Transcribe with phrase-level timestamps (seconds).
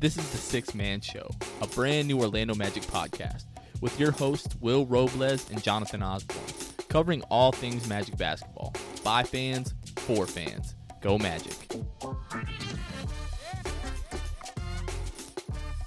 [0.00, 1.28] This is the Sixth Man Show,
[1.60, 3.46] a brand new Orlando Magic podcast
[3.80, 6.38] with your hosts Will Robles and Jonathan Osborne,
[6.88, 8.72] covering all things Magic basketball.
[9.02, 10.76] By fans, for fans.
[11.00, 11.52] Go Magic.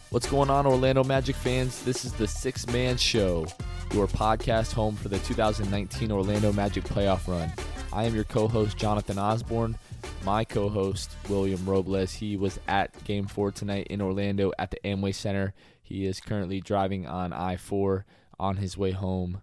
[0.10, 1.82] What's going on, Orlando Magic fans?
[1.86, 3.48] This is the Sixth Man Show,
[3.94, 7.50] your podcast home for the 2019 Orlando Magic playoff run.
[7.94, 9.78] I am your co host, Jonathan Osborne
[10.24, 12.14] my co host, William Robles.
[12.14, 15.54] He was at game four tonight in Orlando at the Amway Center.
[15.82, 18.06] He is currently driving on I 4
[18.40, 19.42] on his way home.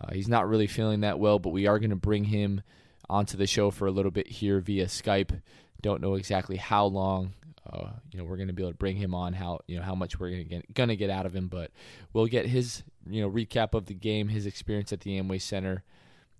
[0.00, 2.62] Uh, he's not really feeling that well, but we are going to bring him
[3.10, 5.40] onto the show for a little bit here via Skype.
[5.80, 7.32] Don't know exactly how long.
[7.70, 9.32] Uh, you know, we're going to be able to bring him on.
[9.32, 11.48] How you know how much we're going to get going to get out of him,
[11.48, 11.70] but
[12.12, 15.82] we'll get his you know recap of the game, his experience at the Amway Center,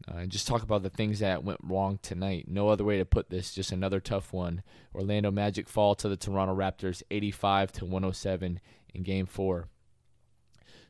[0.06, 2.46] uh, and just talk about the things that went wrong tonight.
[2.48, 3.52] No other way to put this.
[3.52, 4.62] Just another tough one.
[4.94, 8.60] Orlando Magic fall to the Toronto Raptors, 85 to 107
[8.94, 9.68] in Game Four.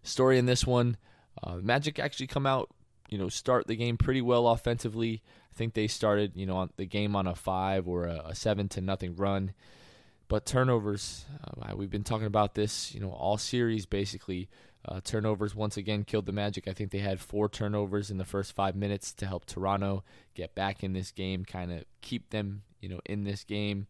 [0.03, 0.97] Story in this one:
[1.43, 2.71] uh, Magic actually come out,
[3.09, 5.23] you know, start the game pretty well offensively.
[5.53, 8.35] I think they started, you know, on the game on a five or a, a
[8.35, 9.53] seven to nothing run.
[10.29, 14.49] But turnovers, uh, we've been talking about this, you know, all series basically.
[14.85, 16.69] Uh, turnovers once again killed the Magic.
[16.69, 20.55] I think they had four turnovers in the first five minutes to help Toronto get
[20.55, 23.87] back in this game, kind of keep them, you know, in this game.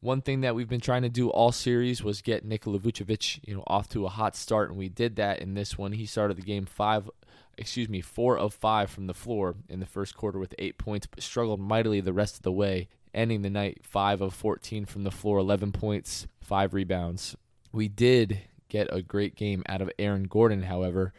[0.00, 3.54] One thing that we've been trying to do all series was get Nikola Vucevic, you
[3.54, 5.92] know, off to a hot start, and we did that in this one.
[5.92, 7.10] He started the game five,
[7.56, 11.06] excuse me, four of five from the floor in the first quarter with eight points,
[11.06, 15.02] but struggled mightily the rest of the way, ending the night five of 14 from
[15.02, 17.36] the floor, 11 points, five rebounds.
[17.72, 21.12] We did get a great game out of Aaron Gordon, however.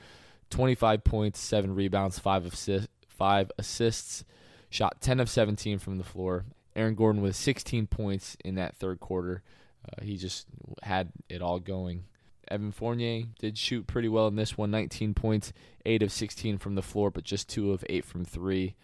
[0.50, 4.24] 25 points, 7 rebounds, 5 assists, 5 assists,
[4.70, 6.46] shot 10 of 17 from the floor.
[6.76, 9.44] Aaron Gordon with 16 points in that third quarter.
[9.88, 10.48] Uh, he just
[10.84, 12.06] had it all going.
[12.50, 15.54] Evan Fournier did shoot pretty well in this one 19 points,
[15.86, 18.76] 8 of 16 from the floor, but just 2 of 8 from 3.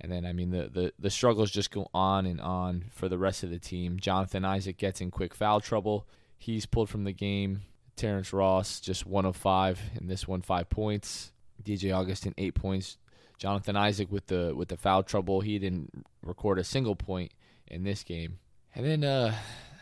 [0.00, 3.16] And then, I mean, the, the, the struggles just go on and on for the
[3.16, 3.98] rest of the team.
[3.98, 6.06] Jonathan Isaac gets in quick foul trouble.
[6.36, 7.62] He's pulled from the game.
[7.96, 11.32] Terrence Ross just one of five in this one, five points.
[11.62, 12.98] DJ Augustin eight points.
[13.38, 17.32] Jonathan Isaac with the with the foul trouble, he didn't record a single point
[17.66, 18.38] in this game.
[18.74, 19.34] And then, uh,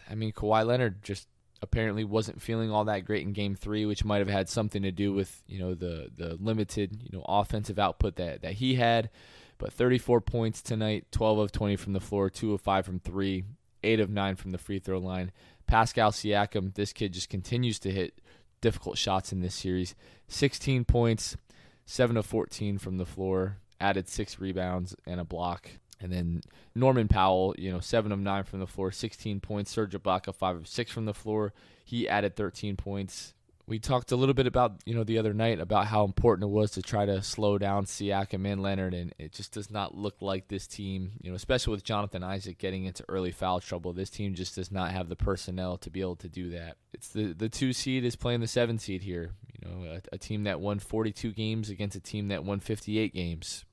[0.08, 1.28] I mean, Kawhi Leonard just
[1.62, 4.92] apparently wasn't feeling all that great in Game Three, which might have had something to
[4.92, 9.10] do with you know the the limited you know offensive output that that he had.
[9.56, 13.44] But 34 points tonight, 12 of 20 from the floor, two of five from three,
[13.84, 15.30] eight of nine from the free throw line.
[15.66, 18.20] Pascal Siakam, this kid just continues to hit
[18.60, 19.94] difficult shots in this series.
[20.28, 21.36] 16 points,
[21.86, 25.68] 7 of 14 from the floor, added six rebounds and a block.
[26.00, 26.42] And then
[26.74, 29.70] Norman Powell, you know, 7 of 9 from the floor, 16 points.
[29.70, 31.52] Serge Ibaka, 5 of 6 from the floor.
[31.84, 33.34] He added 13 points
[33.66, 36.52] we talked a little bit about you know the other night about how important it
[36.52, 40.20] was to try to slow down Siakam and Leonard, and it just does not look
[40.20, 43.92] like this team, you know, especially with Jonathan Isaac getting into early foul trouble.
[43.92, 46.76] This team just does not have the personnel to be able to do that.
[46.92, 49.30] It's the the two seed is playing the seven seed here.
[49.62, 53.14] You know, a, a team that won 42 games against a team that won 58
[53.14, 53.64] games,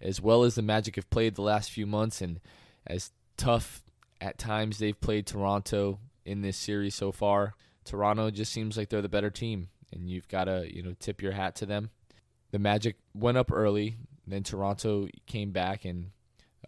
[0.00, 2.40] as well as the Magic have played the last few months, and
[2.86, 3.82] as tough
[4.22, 7.54] at times they've played Toronto in this series so far.
[7.84, 11.22] Toronto just seems like they're the better team, and you've got to you know tip
[11.22, 11.90] your hat to them.
[12.50, 13.96] The Magic went up early,
[14.26, 16.10] then Toronto came back, and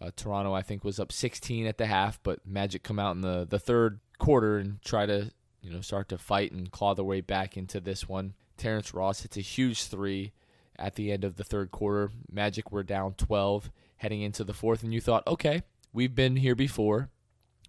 [0.00, 3.22] uh, Toronto I think was up 16 at the half, but Magic come out in
[3.22, 5.30] the the third quarter and try to
[5.62, 8.34] you know start to fight and claw their way back into this one.
[8.56, 10.32] Terrence Ross hits a huge three
[10.78, 12.10] at the end of the third quarter.
[12.30, 15.62] Magic were down 12 heading into the fourth, and you thought, okay,
[15.92, 17.08] we've been here before,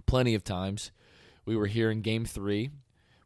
[0.06, 0.92] plenty of times.
[1.46, 2.72] We were here in game three.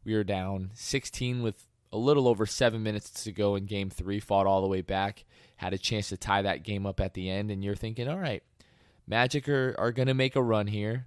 [0.04, 4.18] We were down 16 with a little over seven minutes to go in game three,
[4.18, 5.24] fought all the way back,
[5.56, 8.18] had a chance to tie that game up at the end, and you're thinking, all
[8.18, 8.42] right,
[9.06, 11.06] Magic are, are going to make a run here,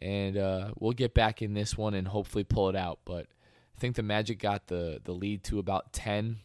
[0.00, 2.98] and uh, we'll get back in this one and hopefully pull it out.
[3.04, 3.26] But
[3.76, 6.38] I think the Magic got the, the lead to about 10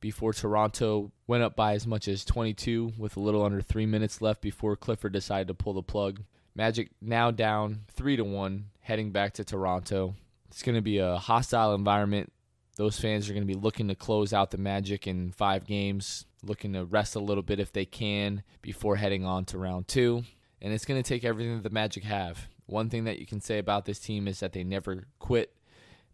[0.00, 4.20] before Toronto went up by as much as 22 with a little under three minutes
[4.20, 6.22] left before Clifford decided to pull the plug.
[6.54, 10.14] Magic now down 3 to 1, heading back to Toronto.
[10.48, 12.32] It's going to be a hostile environment.
[12.76, 16.26] Those fans are going to be looking to close out the Magic in five games,
[16.42, 20.24] looking to rest a little bit if they can before heading on to round two.
[20.60, 22.48] And it's going to take everything that the Magic have.
[22.66, 25.54] One thing that you can say about this team is that they never quit,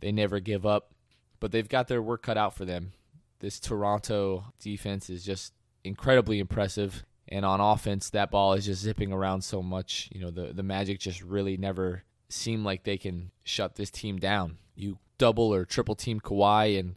[0.00, 0.93] they never give up,
[1.40, 2.93] but they've got their work cut out for them.
[3.40, 5.52] This Toronto defense is just
[5.82, 7.05] incredibly impressive.
[7.28, 10.11] And on offense, that ball is just zipping around so much.
[10.12, 14.19] You know, the, the Magic just really never seem like they can shut this team
[14.19, 14.58] down.
[14.75, 16.96] you double or triple team Kawhi and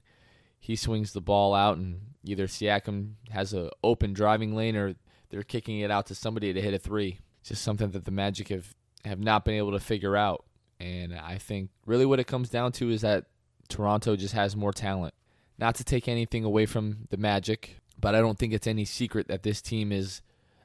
[0.60, 4.96] he swings the ball out and either Siakam has a open driving lane or
[5.30, 7.20] they're kicking it out to somebody to hit a three.
[7.42, 8.74] It's just something that the Magic have,
[9.04, 10.46] have not been able to figure out.
[10.80, 13.26] And I think really what it comes down to is that
[13.70, 15.14] Toronto just has more talent.
[15.60, 19.28] Not to take anything away from the Magic, but I don't think it's any secret
[19.28, 20.22] that this team is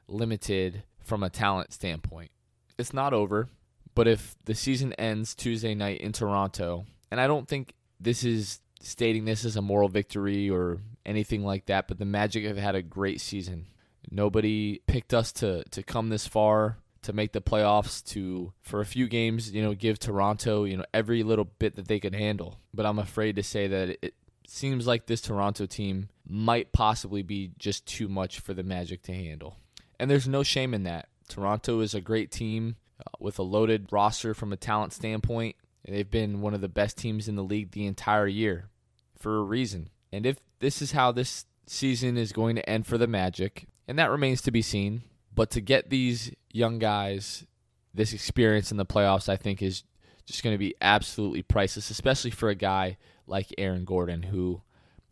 [0.07, 2.31] limited from a talent standpoint.
[2.77, 3.49] It's not over,
[3.95, 8.59] but if the season ends Tuesday night in Toronto, and I don't think this is
[8.81, 12.75] stating this as a moral victory or anything like that, but the Magic have had
[12.75, 13.67] a great season.
[14.09, 18.85] Nobody picked us to to come this far to make the playoffs to for a
[18.85, 22.59] few games, you know, give Toronto, you know, every little bit that they could handle.
[22.73, 24.13] But I'm afraid to say that it
[24.47, 29.13] seems like this Toronto team might possibly be just too much for the Magic to
[29.13, 29.57] handle.
[29.99, 31.07] And there's no shame in that.
[31.27, 35.55] Toronto is a great team uh, with a loaded roster from a talent standpoint.
[35.87, 38.69] They've been one of the best teams in the league the entire year
[39.17, 39.89] for a reason.
[40.11, 43.97] And if this is how this season is going to end for the Magic, and
[43.97, 45.01] that remains to be seen,
[45.33, 47.45] but to get these young guys
[47.93, 49.83] this experience in the playoffs, I think is
[50.25, 54.61] just going to be absolutely priceless, especially for a guy like Aaron Gordon, who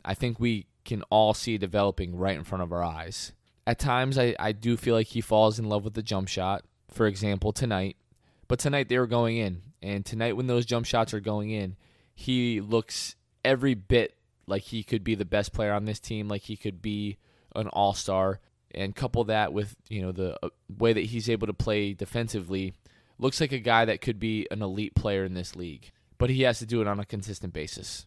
[0.04, 3.32] I think we can all see developing right in front of our eyes.
[3.66, 6.64] At times, I, I do feel like he falls in love with the jump shot.
[6.92, 7.96] For example, tonight.
[8.48, 9.62] But tonight they were going in.
[9.82, 11.76] And tonight, when those jump shots are going in,
[12.14, 14.14] he looks every bit
[14.46, 17.16] like he could be the best player on this team, like he could be
[17.54, 18.40] an all star
[18.72, 20.48] and couple that with you know the uh,
[20.78, 22.74] way that he's able to play defensively,
[23.18, 25.90] looks like a guy that could be an elite player in this league.
[26.18, 28.06] But he has to do it on a consistent basis.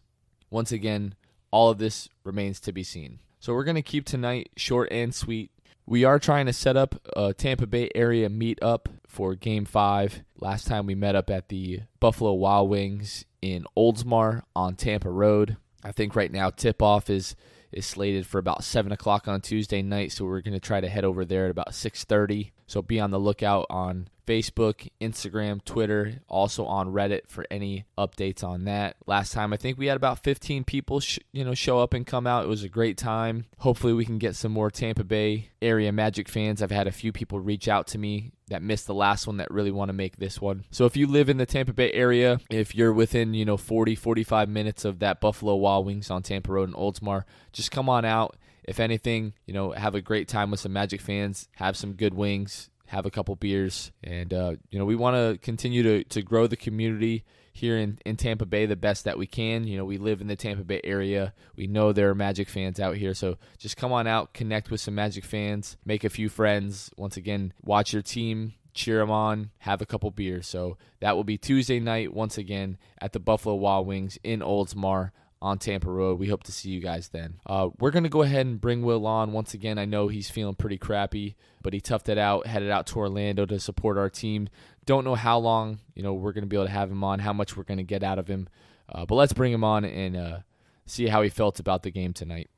[0.50, 1.14] Once again,
[1.50, 3.18] all of this remains to be seen.
[3.40, 5.50] So we're going to keep tonight short and sweet.
[5.86, 10.22] We are trying to set up a Tampa Bay area meetup for Game 5.
[10.40, 15.58] Last time we met up at the Buffalo Wild Wings in Oldsmar on Tampa Road.
[15.82, 17.36] I think right now tip off is
[17.70, 20.12] is slated for about seven o'clock on Tuesday night.
[20.12, 22.53] So we're going to try to head over there at about six thirty.
[22.66, 28.42] So be on the lookout on Facebook, Instagram, Twitter, also on Reddit for any updates
[28.42, 28.96] on that.
[29.06, 32.06] Last time I think we had about 15 people sh- you know show up and
[32.06, 32.44] come out.
[32.44, 33.46] It was a great time.
[33.58, 36.62] Hopefully we can get some more Tampa Bay area Magic fans.
[36.62, 39.50] I've had a few people reach out to me that missed the last one that
[39.50, 40.64] really want to make this one.
[40.70, 43.94] So if you live in the Tampa Bay area, if you're within, you know, 40
[43.94, 48.04] 45 minutes of that Buffalo Wild Wings on Tampa Road in Oldsmar, just come on
[48.04, 48.36] out.
[48.64, 52.14] If anything, you know, have a great time with some Magic fans, have some good
[52.14, 56.22] wings, have a couple beers, and uh, you know we want to continue to to
[56.22, 57.24] grow the community
[57.54, 59.66] here in, in Tampa Bay the best that we can.
[59.66, 61.32] You know, we live in the Tampa Bay area.
[61.56, 63.14] We know there are Magic fans out here.
[63.14, 66.90] So just come on out, connect with some Magic fans, make a few friends.
[66.96, 70.48] Once again, watch your team, cheer them on, have a couple beers.
[70.48, 75.12] So that will be Tuesday night, once again, at the Buffalo Wild Wings in Oldsmar
[75.44, 76.18] on Tampa Road.
[76.18, 77.34] We hope to see you guys then.
[77.44, 79.32] Uh, we're going to go ahead and bring Will on.
[79.32, 82.86] Once again, I know he's feeling pretty crappy, but he toughed it out, headed out
[82.88, 84.48] to Orlando to support our team.
[84.86, 87.18] Don't know how long you know we're going to be able to have him on,
[87.18, 88.48] how much we're going to get out of him.
[88.88, 90.38] Uh, but let's bring him on and uh,
[90.86, 92.48] see how he felt about the game tonight.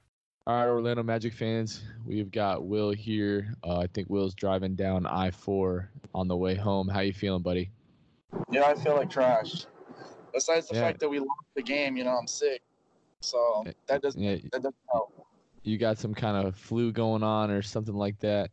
[0.47, 3.53] All right, Orlando Magic fans, we've got Will here.
[3.65, 6.87] Uh, I think Will's driving down I-4 on the way home.
[6.87, 7.73] How you feeling, buddy?
[8.53, 9.67] Yeah, I feel like trash.
[10.33, 10.83] Besides the yeah.
[10.83, 12.63] fact that we lost the game, you know, I'm sick.
[13.21, 14.37] So that doesn't yeah.
[14.53, 15.27] that doesn't help.
[15.63, 18.51] You got some kind of flu going on or something like that.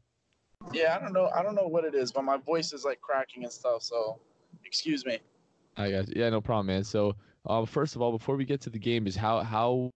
[0.71, 1.29] Yeah, I don't know.
[1.35, 3.83] I don't know what it is, but my voice is like cracking and stuff.
[3.83, 4.19] So,
[4.65, 5.19] excuse me.
[5.77, 6.83] I got yeah, no problem, man.
[6.83, 7.15] So,
[7.45, 9.91] uh, first of all, before we get to the game, is how how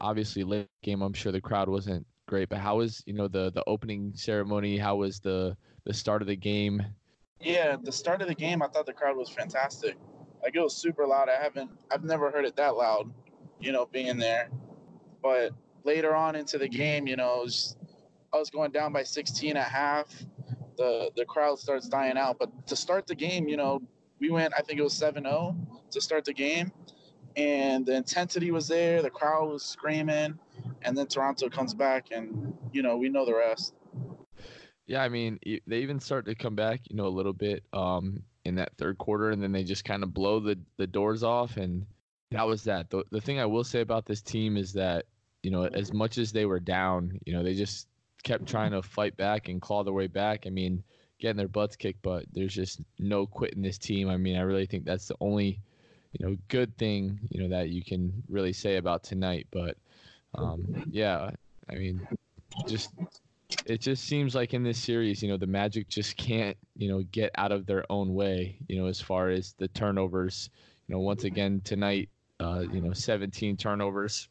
[0.00, 1.02] obviously late game.
[1.02, 4.78] I'm sure the crowd wasn't great, but how was you know the the opening ceremony?
[4.78, 6.82] How was the the start of the game?
[7.40, 9.96] Yeah, the start of the game, I thought the crowd was fantastic.
[10.42, 11.28] Like it was super loud.
[11.28, 13.10] I haven't, I've never heard it that loud
[13.60, 14.48] you know, being there.
[15.22, 15.52] But
[15.84, 17.76] later on into the game, you know, was,
[18.32, 20.06] I was going down by 16 at half.
[20.76, 22.38] The the crowd starts dying out.
[22.38, 23.80] But to start the game, you know,
[24.20, 25.56] we went, I think it was 7-0
[25.90, 26.72] to start the game.
[27.36, 29.02] And the intensity was there.
[29.02, 30.38] The crowd was screaming.
[30.82, 33.74] And then Toronto comes back and, you know, we know the rest.
[34.86, 38.22] Yeah, I mean, they even start to come back, you know, a little bit um,
[38.44, 41.56] in that third quarter, and then they just kind of blow the, the doors off.
[41.56, 41.86] And
[42.30, 42.90] that was that.
[42.90, 45.06] The, the thing I will say about this team is that,
[45.42, 47.88] you know, as much as they were down, you know, they just
[48.22, 50.46] kept trying to fight back and claw their way back.
[50.46, 50.82] I mean,
[51.20, 54.08] getting their butts kicked, but there's just no quitting this team.
[54.08, 55.60] I mean, I really think that's the only,
[56.12, 59.46] you know, good thing, you know, that you can really say about tonight.
[59.50, 59.76] But
[60.34, 61.30] um, yeah,
[61.70, 62.06] I mean,
[62.66, 62.90] just
[63.66, 67.02] it just seems like in this series, you know, the Magic just can't, you know,
[67.12, 70.50] get out of their own way, you know, as far as the turnovers,
[70.88, 72.08] you know, once again tonight,
[72.44, 74.28] uh, you know, 17 turnovers.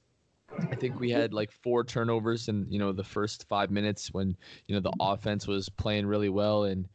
[0.71, 4.37] I think we had like four turnovers in you know the first five minutes when
[4.67, 6.87] you know the offense was playing really well, and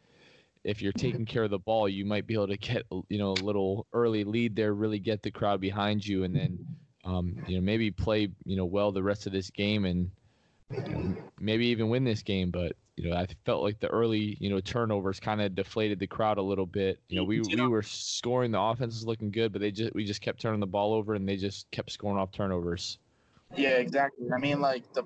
[0.63, 3.33] if you're taking care of the ball, you might be able to get you know
[3.33, 6.59] a little early lead there, really get the crowd behind you, and then
[7.05, 10.11] um, you know maybe play you know well the rest of this game and
[11.41, 12.53] maybe even win this game.
[12.53, 16.07] But you know I felt like the early you know turnovers kind of deflated the
[16.07, 16.99] crowd a little bit.
[17.09, 20.05] You know we we were scoring, the offense was looking good, but they just we
[20.05, 22.99] just kept turning the ball over and they just kept scoring off turnovers.
[23.57, 24.27] Yeah, exactly.
[24.35, 25.05] I mean, like the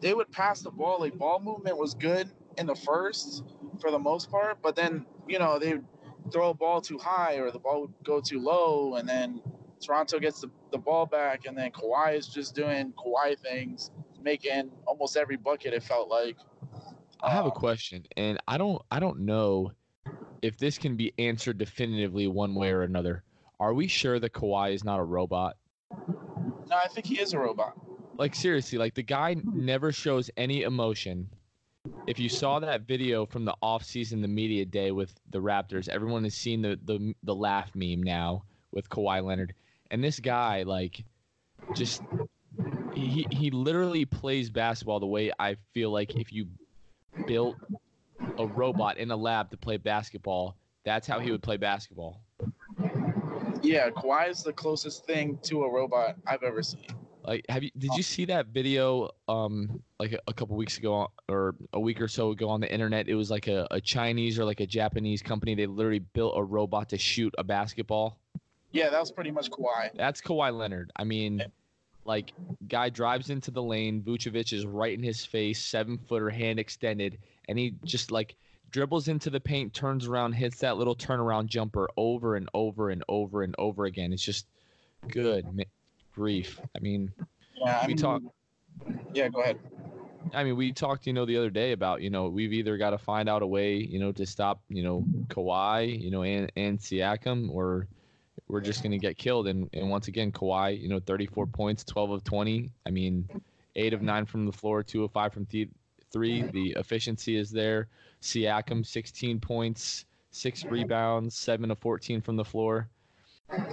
[0.00, 1.00] they would pass the ball.
[1.00, 3.44] Like ball movement was good in the first
[3.80, 5.86] for the most part, but then you know they would
[6.30, 9.40] throw a ball too high or the ball would go too low, and then
[9.84, 13.90] Toronto gets the, the ball back, and then Kawhi is just doing Kawhi things,
[14.22, 15.72] making almost every bucket.
[15.72, 16.36] It felt like.
[17.22, 19.72] I have a um, question, and I don't I don't know
[20.42, 23.22] if this can be answered definitively one way or another.
[23.58, 25.56] Are we sure that Kawhi is not a robot?
[25.90, 27.74] No, I think he is a robot.
[28.18, 31.28] Like seriously, like the guy never shows any emotion.
[32.06, 36.24] If you saw that video from the off-season, the media day with the Raptors, everyone
[36.24, 39.54] has seen the the the laugh meme now with Kawhi Leonard,
[39.90, 41.04] and this guy like
[41.74, 42.02] just
[42.94, 46.46] he he literally plays basketball the way I feel like if you
[47.26, 47.56] built
[48.38, 52.20] a robot in a lab to play basketball, that's how he would play basketball.
[53.62, 56.86] Yeah, Kawhi is the closest thing to a robot I've ever seen.
[57.22, 61.08] Like, have you did you see that video um like a, a couple weeks ago
[61.28, 63.08] or a week or so ago on the internet?
[63.08, 65.54] It was like a, a Chinese or like a Japanese company.
[65.54, 68.18] They literally built a robot to shoot a basketball.
[68.72, 69.90] Yeah, that was pretty much Kawhi.
[69.94, 70.92] That's Kawhi Leonard.
[70.96, 71.44] I mean,
[72.10, 72.32] like
[72.66, 77.18] guy drives into the lane, Vucevic is right in his face, seven footer, hand extended,
[77.48, 78.34] and he just like
[78.72, 83.04] dribbles into the paint, turns around, hits that little turnaround jumper over and over and
[83.08, 84.12] over and over again.
[84.12, 84.48] It's just
[85.06, 85.46] good
[86.12, 86.60] grief.
[86.76, 87.12] I mean,
[87.64, 88.22] yeah, I we talk.
[89.14, 89.60] Yeah, go ahead.
[90.34, 92.90] I mean, we talked, you know, the other day about, you know, we've either got
[92.90, 96.50] to find out a way, you know, to stop, you know, Kawhi, you know, and,
[96.56, 97.86] and Siakam, or
[98.48, 99.48] we're just going to get killed.
[99.48, 102.70] And, and once again, Kawhi, you know, 34 points, 12 of 20.
[102.86, 103.28] I mean,
[103.76, 105.68] eight of nine from the floor, two of five from th-
[106.12, 106.42] three.
[106.42, 107.88] The efficiency is there.
[108.22, 112.88] Siakam, 16 points, six rebounds, seven of 14 from the floor.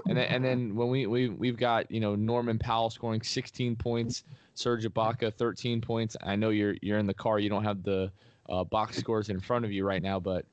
[0.08, 3.76] And then, and then when we, we we've got you know Norman Powell scoring 16
[3.76, 4.24] points,
[4.56, 6.18] Serge Ibaka 13 points.
[6.24, 8.12] I know you're you're in the car, you don't have the
[8.50, 10.46] uh, box scores in front of you right now, but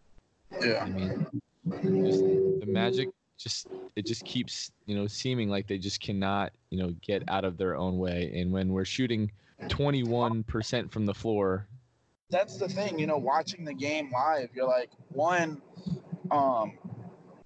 [0.60, 1.26] yeah, I mean,
[2.04, 6.78] just the Magic just it just keeps you know seeming like they just cannot you
[6.78, 8.32] know get out of their own way.
[8.34, 9.30] And when we're shooting
[9.62, 11.66] 21% from the floor,
[12.30, 15.60] that's the thing, you know, watching the game live, you're like, one,
[16.30, 16.72] um,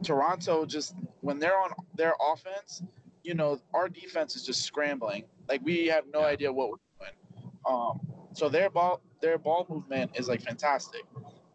[0.02, 2.82] Toronto just when they're on their offense,
[3.24, 5.24] you know, our defense is just scrambling.
[5.48, 7.12] Like we have no idea what we're doing.
[7.66, 8.00] Um,
[8.32, 11.02] so their ball their ball movement is like fantastic.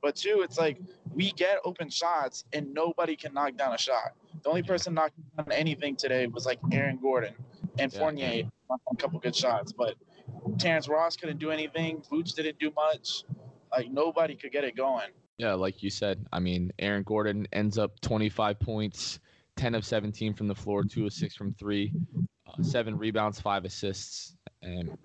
[0.01, 0.77] But two, it's like
[1.13, 4.13] we get open shots and nobody can knock down a shot.
[4.43, 7.33] The only person knocking down anything today was like Aaron Gordon
[7.79, 8.43] and Fournier yeah.
[8.91, 9.95] a couple good shots, but
[10.57, 12.03] Terrence Ross couldn't do anything.
[12.11, 13.23] Vooch didn't do much.
[13.71, 15.09] Like nobody could get it going.
[15.37, 19.19] Yeah, like you said, I mean, Aaron Gordon ends up 25 points,
[19.55, 21.91] 10 of 17 from the floor, two of six from three,
[22.47, 24.35] uh, seven rebounds, five assists.
[24.61, 24.95] And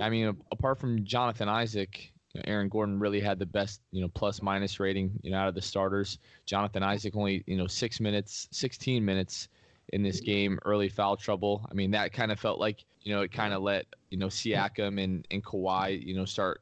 [0.00, 4.02] I mean, apart from Jonathan Isaac, you know, Aaron Gordon really had the best, you
[4.02, 6.18] know, plus minus rating, you know, out of the starters.
[6.44, 9.48] Jonathan Isaac only, you know, six minutes, 16 minutes
[9.90, 11.66] in this game, early foul trouble.
[11.70, 14.26] I mean, that kind of felt like, you know, it kind of let, you know,
[14.26, 16.60] Siakam and, and Kawhi, you know, start,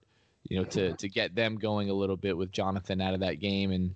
[0.49, 3.41] you know, to, to get them going a little bit with Jonathan out of that
[3.41, 3.73] game.
[3.73, 3.95] And,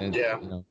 [0.00, 0.40] and yeah.
[0.40, 0.64] you know,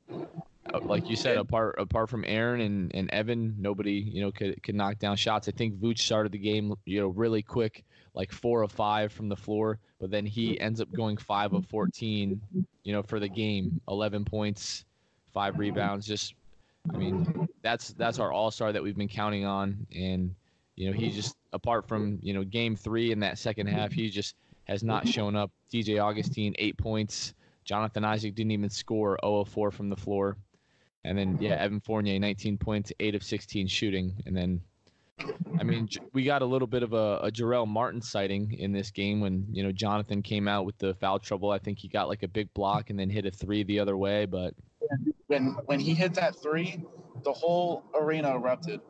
[0.88, 4.74] like you said, apart apart from Aaron and, and Evan, nobody, you know, could could
[4.74, 5.48] knock down shots.
[5.48, 9.28] I think Vooch started the game, you know, really quick, like four of five from
[9.28, 12.40] the floor, but then he ends up going five of fourteen,
[12.82, 13.80] you know, for the game.
[13.88, 14.84] Eleven points,
[15.32, 16.34] five rebounds, just
[16.92, 20.34] I mean, that's that's our all star that we've been counting on, and
[20.76, 24.08] you know, he just apart from you know game three in that second half, he
[24.08, 25.50] just has not shown up.
[25.72, 27.34] DJ Augustin eight points.
[27.64, 30.38] Jonathan Isaac didn't even score 0 of 4 from the floor.
[31.08, 34.60] And then yeah, Evan Fournier 19 points, 8 of 16 shooting, and then
[35.58, 38.90] I mean, we got a little bit of a, a Jarell Martin sighting in this
[38.90, 41.50] game when you know Jonathan came out with the foul trouble.
[41.50, 43.96] I think he got like a big block and then hit a three the other
[43.96, 44.54] way, but
[45.26, 46.84] when when he hit that three,
[47.24, 48.80] the whole arena erupted.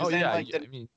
[0.00, 0.88] Oh then, yeah, like, the, I mean,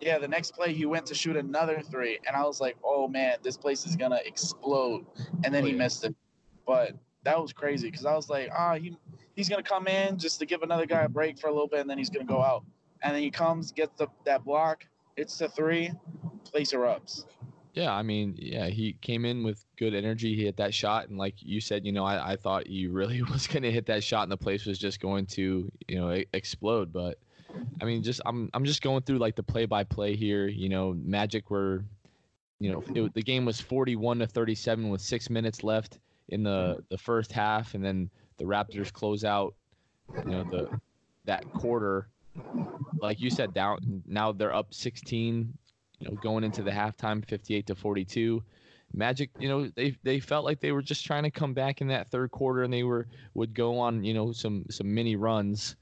[0.00, 0.18] yeah.
[0.18, 3.38] The next play, he went to shoot another three, and I was like, "Oh man,
[3.42, 5.06] this place is gonna explode!"
[5.44, 5.78] And then oh, he yeah.
[5.78, 6.14] missed it.
[6.66, 8.96] But that was crazy because I was like, ah, oh, he
[9.34, 11.80] he's gonna come in just to give another guy a break for a little bit,
[11.80, 12.64] and then he's gonna go out.
[13.02, 14.86] And then he comes, gets the that block,
[15.16, 15.92] it's the three,
[16.44, 17.24] place erupts.
[17.74, 20.36] Yeah, I mean, yeah, he came in with good energy.
[20.36, 23.22] He hit that shot, and like you said, you know, I, I thought he really
[23.32, 26.22] was going to hit that shot, and the place was just going to, you know,
[26.32, 26.92] explode.
[26.92, 27.18] But
[27.80, 30.46] I mean, just I'm I'm just going through like the play by play here.
[30.46, 31.84] You know, Magic were,
[32.60, 35.98] you know, it, the game was 41 to 37 with six minutes left
[36.28, 39.54] in the the first half, and then the Raptors close out,
[40.24, 40.80] you know, the
[41.24, 42.08] that quarter.
[43.00, 45.56] Like you said, down now they're up 16
[46.04, 48.42] you know, going into the halftime, 58 to 42.
[48.92, 51.88] Magic, you know, they they felt like they were just trying to come back in
[51.88, 55.74] that third quarter, and they were would go on, you know, some some mini runs.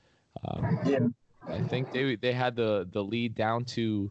[0.44, 0.99] Um, yeah,
[1.47, 4.11] I think they they had the the lead down to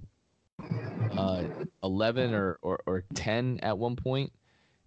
[1.17, 1.43] uh,
[1.83, 4.31] 11 or, or or 10 at one point.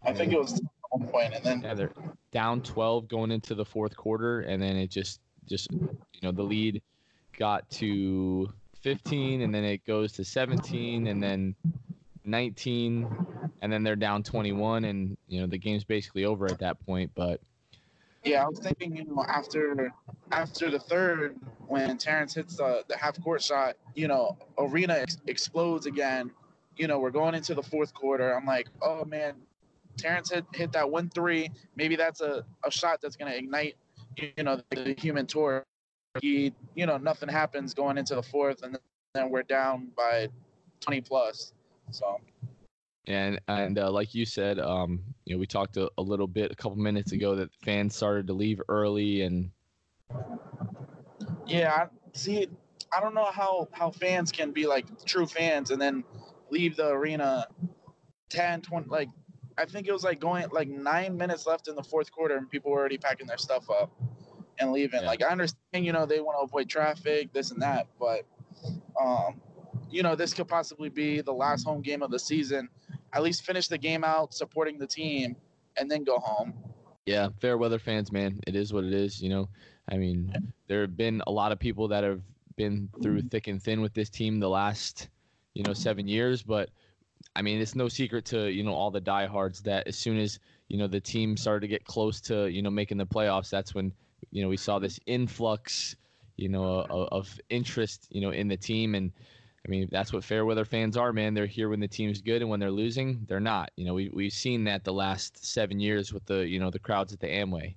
[0.04, 0.62] I think it was
[0.94, 1.92] one point, and then yeah, they're
[2.30, 6.42] down 12 going into the fourth quarter, and then it just just you know the
[6.42, 6.82] lead
[7.38, 11.54] got to 15 and then it goes to 17 and then
[12.24, 13.08] 19
[13.62, 17.10] and then they're down 21 and you know the game's basically over at that point
[17.14, 17.40] but
[18.24, 19.92] yeah i was thinking you know after
[20.32, 21.36] after the third
[21.66, 26.30] when terrence hits the, the half court shot you know arena ex- explodes again
[26.76, 29.34] you know we're going into the fourth quarter i'm like oh man
[29.96, 33.76] terrence hit, hit that one three maybe that's a, a shot that's going to ignite
[34.16, 35.64] you know the human torch
[36.20, 38.78] he, you know, nothing happens going into the fourth, and
[39.14, 40.28] then we're down by
[40.80, 41.52] 20 plus.
[41.90, 42.20] So.
[43.06, 46.50] And and uh, like you said, um, you know, we talked a, a, little bit
[46.50, 49.50] a couple minutes ago that fans started to leave early, and
[51.46, 52.48] yeah, I, see,
[52.96, 56.02] I don't know how how fans can be like true fans and then
[56.48, 57.46] leave the arena
[58.30, 59.10] 10, 20, like
[59.56, 62.48] I think it was like going like nine minutes left in the fourth quarter, and
[62.48, 63.90] people were already packing their stuff up
[64.58, 65.02] and leaving.
[65.02, 65.08] Yeah.
[65.08, 68.26] Like I understand, you know, they want to avoid traffic, this and that, but
[69.00, 69.40] um,
[69.90, 72.68] you know, this could possibly be the last home game of the season.
[73.12, 75.36] At least finish the game out supporting the team
[75.76, 76.54] and then go home.
[77.06, 78.40] Yeah, fair weather fans, man.
[78.46, 79.48] It is what it is, you know.
[79.90, 80.40] I mean, yeah.
[80.68, 82.22] there have been a lot of people that have
[82.56, 85.08] been through thick and thin with this team the last,
[85.52, 86.70] you know, seven years, but
[87.36, 90.38] I mean, it's no secret to, you know, all the diehards that as soon as,
[90.68, 93.74] you know, the team started to get close to, you know, making the playoffs, that's
[93.74, 93.92] when
[94.30, 95.96] you know we saw this influx
[96.36, 99.12] you know of, of interest you know in the team and
[99.66, 101.32] I mean, that's what fair weather fans are, man.
[101.32, 103.70] They're here when the team's good, and when they're losing, they're not.
[103.76, 106.78] You know, we we've seen that the last seven years with the you know the
[106.78, 107.74] crowds at the Amway.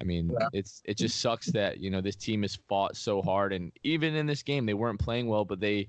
[0.00, 0.48] I mean, yeah.
[0.52, 4.16] it's it just sucks that you know this team has fought so hard, and even
[4.16, 5.86] in this game, they weren't playing well, but they,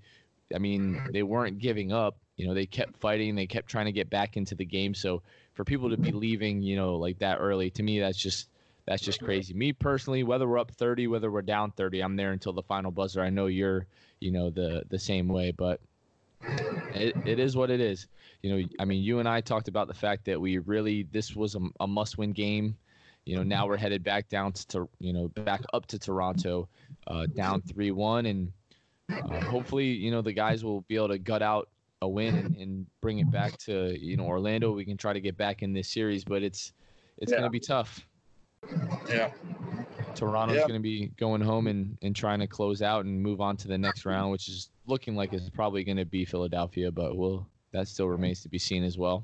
[0.53, 2.15] I mean, they weren't giving up.
[2.39, 4.93] You know, they kept fighting, they kept trying to get back into the game.
[4.93, 5.21] So
[5.55, 8.47] for people to be leaving, you know, like that early, to me, that's just
[8.85, 9.53] that's just crazy.
[9.53, 12.91] Me personally, whether we're up 30, whether we're down 30, I'm there until the final
[12.91, 13.21] buzzer.
[13.21, 13.87] I know you're,
[14.21, 15.81] you know, the the same way, but
[16.95, 18.07] it, it is what it is.
[18.41, 21.35] You know, I mean, you and I talked about the fact that we really this
[21.35, 22.77] was a, a must-win game.
[23.25, 26.69] You know, now we're headed back down to, you know, back up to Toronto,
[27.05, 28.53] uh, down three-one, and
[29.11, 31.67] uh, hopefully, you know, the guys will be able to gut out
[32.01, 34.71] a win and, and, bring it back to you know Orlando.
[34.71, 36.73] We can try to get back in this series, but it's
[37.17, 37.39] it's yeah.
[37.39, 38.05] going to be tough.
[39.09, 39.31] Yeah.
[40.15, 43.55] Toronto's going to be going home and, and trying to close out and move on
[43.57, 47.15] to the next round, which is looking like it's probably going to be Philadelphia, but
[47.15, 49.23] we'll that still remains to be seen as well.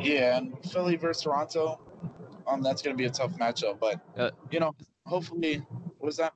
[0.00, 1.80] Yeah, and Philly versus Toronto,
[2.46, 3.78] um, that's going to be a tough matchup.
[3.78, 5.56] But uh, you know, hopefully,
[5.98, 6.32] what was that?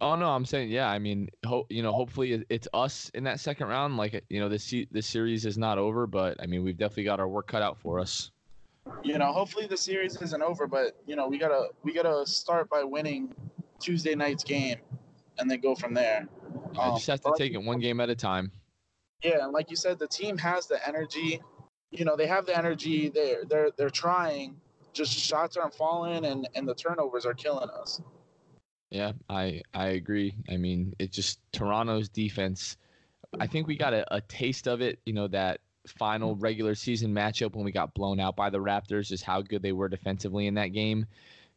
[0.00, 0.88] Oh no, I'm saying yeah.
[0.88, 3.96] I mean, ho- you know, hopefully it's us in that second round.
[3.96, 7.20] Like you know, this this series is not over, but I mean, we've definitely got
[7.20, 8.30] our work cut out for us
[9.02, 12.68] you know, hopefully the series isn't over, but you know, we gotta we gotta start
[12.68, 13.34] by winning
[13.80, 14.78] Tuesday night's game,
[15.38, 16.26] and then go from there.
[16.74, 18.50] Yeah, um, just have to take it one game at a time.
[19.22, 21.40] Yeah, and like you said, the team has the energy.
[21.90, 23.08] You know, they have the energy.
[23.08, 24.56] They're they're they're trying.
[24.92, 28.00] Just shots aren't falling, and and the turnovers are killing us.
[28.90, 30.34] Yeah, I I agree.
[30.48, 32.76] I mean, it's just Toronto's defense.
[33.38, 34.98] I think we got a, a taste of it.
[35.04, 39.12] You know that final regular season matchup when we got blown out by the Raptors
[39.12, 41.06] is how good they were defensively in that game.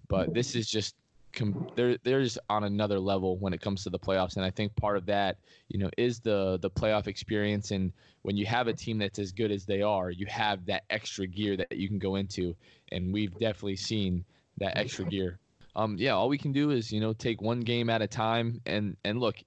[0.08, 0.96] But this is just
[1.34, 4.76] com- they're there's on another level when it comes to the playoffs, and I think
[4.76, 5.38] part of that,
[5.70, 7.72] you know, is the the playoff experience.
[7.72, 7.91] And
[8.24, 11.28] when you have a team that's as good as they are, you have that extra
[11.28, 12.56] gear that you can go into,
[12.91, 14.26] and we've definitely seen
[14.58, 15.39] that extra gear.
[15.76, 18.62] Um, yeah, all we can do is you know take one game at a time,
[18.66, 19.38] and and look,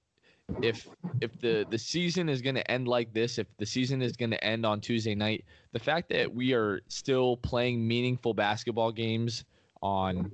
[0.61, 0.87] if
[1.21, 4.31] if the the season is going to end like this, if the season is going
[4.31, 9.45] to end on Tuesday night, the fact that we are still playing meaningful basketball games
[9.81, 10.31] on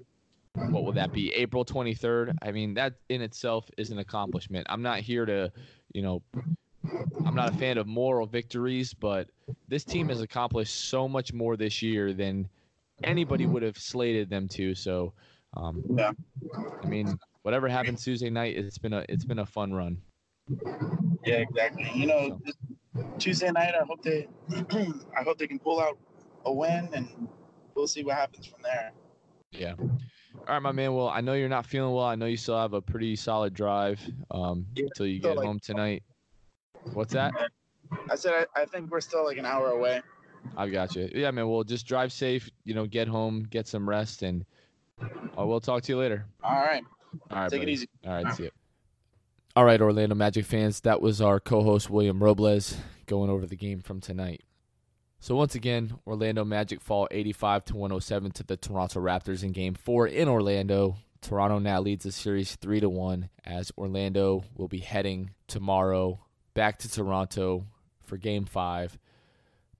[0.54, 2.36] what will that be April 23rd?
[2.42, 4.68] I mean, that in itself is an accomplishment.
[4.70, 5.52] I'm not here to,
[5.94, 6.22] you know,
[7.26, 9.30] I'm not a fan of moral victories, but
[9.68, 12.50] this team has accomplished so much more this year than
[13.04, 14.76] anybody would have slated them to.
[14.76, 15.14] So,
[15.58, 16.12] um, Yeah.
[16.84, 19.98] I mean, whatever happens Tuesday night, it's been a it's been a fun run.
[21.26, 21.90] Yeah, exactly.
[21.94, 22.56] You know, this
[23.20, 24.28] Tuesday night, I hope they,
[25.18, 25.98] I hope they can pull out
[26.46, 27.08] a win, and
[27.76, 28.92] we'll see what happens from there.
[29.52, 29.76] Yeah.
[29.80, 30.94] All right, my man.
[30.94, 32.06] Well, I know you're not feeling well.
[32.06, 34.00] I know you still have a pretty solid drive
[34.32, 36.04] um, Yeah, until you get like- home tonight.
[36.94, 37.34] What's that?
[38.10, 40.02] I said I, I think we're still like an hour away.
[40.58, 41.10] I've got you.
[41.14, 41.48] Yeah, man.
[41.48, 42.50] Well, just drive safe.
[42.64, 44.44] You know, get home, get some rest, and
[45.38, 46.26] I will talk to you later.
[46.44, 46.84] All right,
[47.30, 47.72] All right, take buddy.
[47.72, 47.88] it easy.
[48.06, 48.52] All right, see you.
[49.56, 53.82] All right, Orlando Magic fans, that was our co-host William Robles going over the game
[53.82, 54.44] from tonight.
[55.20, 59.76] So once again, Orlando Magic fall 85 to 107 to the Toronto Raptors in game
[59.76, 60.96] 4 in Orlando.
[61.22, 66.20] Toronto now leads the series 3 to 1 as Orlando will be heading tomorrow
[66.56, 67.66] back to Toronto
[68.04, 68.98] for game 5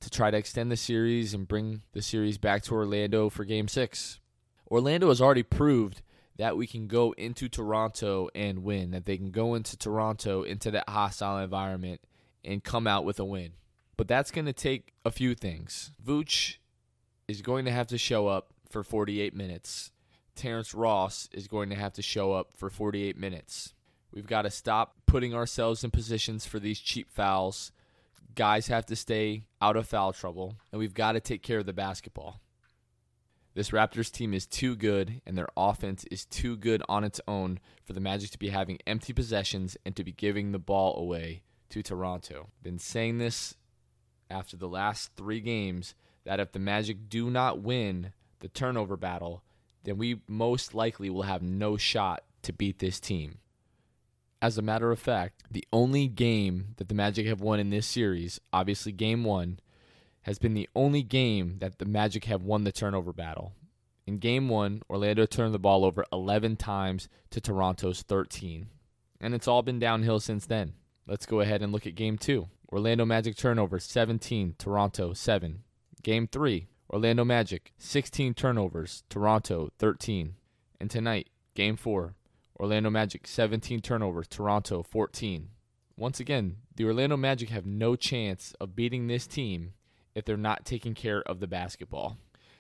[0.02, 3.68] to try to extend the series and bring the series back to Orlando for game
[3.68, 4.20] 6.
[4.72, 6.02] Orlando has already proved
[6.38, 10.72] that we can go into Toronto and win, that they can go into Toronto, into
[10.72, 12.00] that hostile environment,
[12.46, 13.52] and come out with a win.
[13.98, 15.92] But that's going to take a few things.
[16.04, 16.56] Vooch
[17.28, 19.92] is going to have to show up for 48 minutes.
[20.36, 23.74] Terrence Ross is going to have to show up for 48 minutes.
[24.14, 27.74] We've got to stop putting ourselves in positions for these cheap fouls.
[28.36, 31.66] Guys have to stay out of foul trouble, and we've got to take care of
[31.66, 32.40] the basketball.
[33.54, 37.60] This Raptors team is too good, and their offense is too good on its own
[37.84, 41.44] for the Magic to be having empty possessions and to be giving the ball away
[41.70, 42.48] to Toronto.
[42.64, 43.56] Been saying this
[44.30, 49.44] after the last three games that if the Magic do not win the turnover battle,
[49.84, 53.40] then we most likely will have no shot to beat this team.
[54.42, 57.86] As a matter of fact, the only game that the Magic have won in this
[57.86, 59.60] series, obviously game one,
[60.24, 63.54] has been the only game that the Magic have won the turnover battle.
[64.06, 68.68] In game one, Orlando turned the ball over 11 times to Toronto's 13.
[69.20, 70.74] And it's all been downhill since then.
[71.08, 72.50] Let's go ahead and look at game two.
[72.72, 75.64] Orlando Magic turnover 17, Toronto 7.
[76.04, 80.36] Game three, Orlando Magic 16 turnovers, Toronto 13.
[80.80, 82.16] And tonight, game four,
[82.60, 85.50] Orlando Magic 17 turnovers, Toronto 14.
[85.98, 89.74] Once again, the Orlando Magic have no chance of beating this team
[90.16, 92.18] if they're not taking care of the basketball.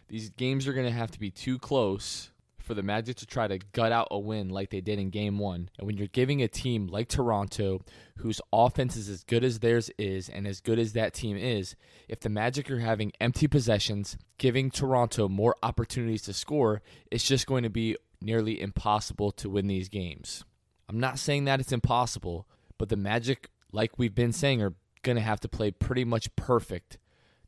[0.07, 3.47] These games are going to have to be too close for the Magic to try
[3.47, 5.69] to gut out a win like they did in game one.
[5.77, 7.81] And when you're giving a team like Toronto,
[8.17, 11.75] whose offense is as good as theirs is and as good as that team is,
[12.07, 17.47] if the Magic are having empty possessions, giving Toronto more opportunities to score, it's just
[17.47, 20.45] going to be nearly impossible to win these games.
[20.87, 25.15] I'm not saying that it's impossible, but the Magic, like we've been saying, are going
[25.15, 26.97] to have to play pretty much perfect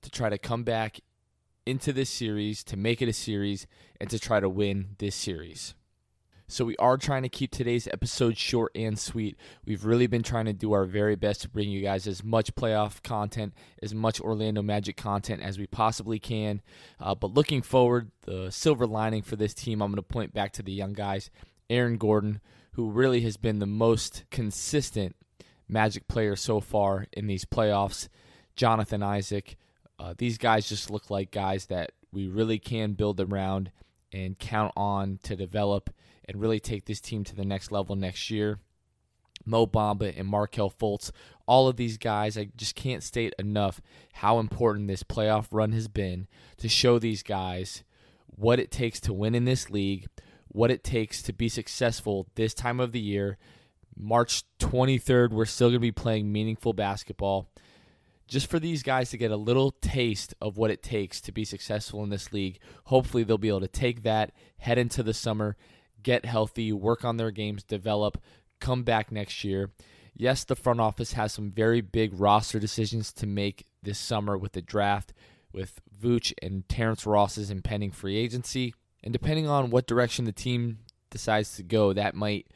[0.04, 1.00] to try to come back
[1.66, 3.68] into this series, to make it a series,
[4.00, 5.76] and to try to win this series.
[6.48, 9.38] So, we are trying to keep today's episode short and sweet.
[9.66, 12.54] We've really been trying to do our very best to bring you guys as much
[12.54, 16.62] playoff content, as much Orlando Magic content as we possibly can.
[17.00, 20.52] Uh, but looking forward, the silver lining for this team, I'm going to point back
[20.54, 21.32] to the young guys.
[21.70, 22.42] Aaron Gordon,
[22.74, 25.16] who really has been the most consistent
[25.68, 28.10] Magic player so far in these playoffs.
[28.56, 29.56] Jonathan Isaac,
[30.00, 33.72] uh, these guys just look like guys that we really can build around
[34.12, 35.90] and count on to develop
[36.26, 38.60] and really take this team to the next level next year.
[39.46, 41.12] Mo Bamba and Markelle Fultz,
[41.48, 43.82] all of these guys, I just can't state enough
[44.14, 46.28] how important this playoff run has been
[46.58, 47.84] to show these guys
[48.28, 50.08] what it takes to win in this league,
[50.48, 53.38] what it takes to be successful this time of the year.
[53.96, 57.50] March 23rd, we're still going to be playing meaningful basketball
[58.34, 61.46] just for these guys to get a little taste of what it takes to be
[61.46, 62.58] successful in this league.
[62.86, 65.56] Hopefully, they'll be able to take that, head into the summer,
[66.02, 68.18] get healthy, work on their games, develop,
[68.60, 69.70] come back next year.
[70.16, 74.54] Yes, the front office has some very big roster decisions to make this summer with
[74.54, 75.14] the draft,
[75.54, 78.74] with Vooch and Terrence Ross's impending free agency.
[79.04, 80.80] And depending on what direction the team
[81.12, 82.48] decides to go, that might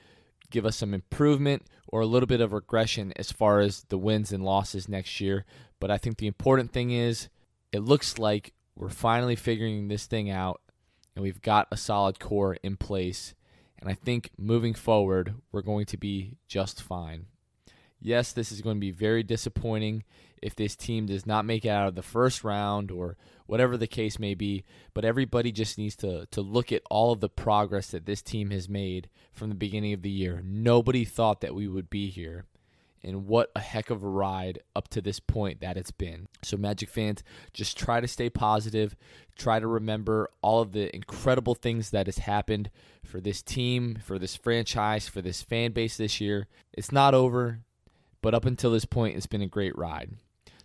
[0.50, 4.32] give us some improvement or a little bit of regression as far as the wins
[4.32, 5.46] and losses next year.
[5.80, 7.30] But I think the important thing is
[7.72, 10.62] it looks like we're finally figuring this thing out
[11.16, 13.34] and we've got a solid core in place.
[13.80, 17.26] And I think moving forward, we're going to be just fine.
[18.00, 20.04] Yes, this is going to be very disappointing
[20.42, 23.88] if this team does not make it out of the first round or whatever the
[23.88, 24.64] case may be.
[24.94, 28.52] But everybody just needs to, to look at all of the progress that this team
[28.52, 30.42] has made from the beginning of the year.
[30.44, 32.46] Nobody thought that we would be here.
[33.04, 36.28] And what a heck of a ride up to this point that it's been.
[36.44, 38.96] So, Magic fans, just try to stay positive.
[39.38, 42.70] Try to remember all of the incredible things that has happened
[43.06, 46.48] for this team, for this franchise, for this fan base this year.
[46.74, 47.60] It's not over,
[48.22, 50.12] but up until this point, it's been a great ride.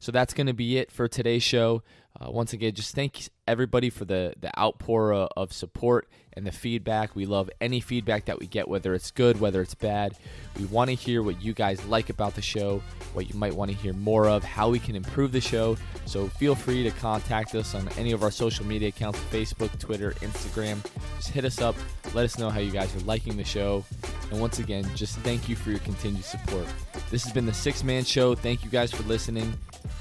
[0.00, 1.84] So that's going to be it for today's show.
[2.20, 6.52] Uh, once again, just thank everybody for the the outpour uh, of support and the
[6.52, 7.14] feedback.
[7.14, 10.14] We love any feedback that we get, whether it's good, whether it's bad.
[10.58, 12.82] We want to hear what you guys like about the show,
[13.14, 15.76] what you might want to hear more of, how we can improve the show.
[16.06, 20.12] So feel free to contact us on any of our social media accounts Facebook, Twitter,
[20.20, 20.78] Instagram.
[21.16, 21.76] Just hit us up.
[22.14, 23.84] Let us know how you guys are liking the show.
[24.30, 26.66] And once again, just thank you for your continued support.
[27.10, 28.34] This has been the Sixth Man Show.
[28.34, 29.52] Thank you guys for listening.